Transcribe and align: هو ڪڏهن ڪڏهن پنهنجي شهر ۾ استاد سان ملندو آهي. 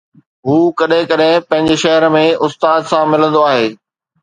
هو 0.47 0.55
ڪڏهن 0.81 1.09
ڪڏهن 1.11 1.43
پنهنجي 1.51 1.77
شهر 1.83 2.07
۾ 2.17 2.23
استاد 2.49 2.91
سان 2.95 3.15
ملندو 3.15 3.47
آهي. 3.53 3.71